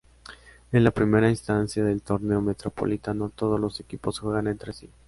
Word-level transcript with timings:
En 0.71 0.83
la 0.83 0.89
primera 0.89 1.29
instancia 1.29 1.83
del 1.83 2.01
torneo 2.01 2.41
metropolitano 2.41 3.29
todos 3.29 3.59
los 3.59 3.79
equipos 3.81 4.17
juegan 4.17 4.47
entre 4.47 4.73
sí. 4.73 4.89